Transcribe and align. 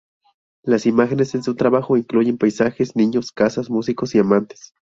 Las 0.63 0.87
imágenes 0.87 1.35
en 1.35 1.43
su 1.43 1.53
trabajo 1.53 1.95
incluyen 1.95 2.39
paisajes, 2.39 2.95
niños, 2.95 3.31
casas, 3.31 3.69
músicos 3.69 4.15
y 4.15 4.17
amantes. 4.17 4.73